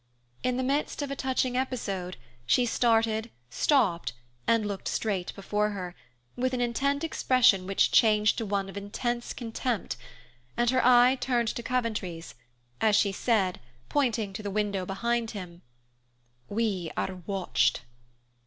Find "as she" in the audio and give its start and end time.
12.81-13.11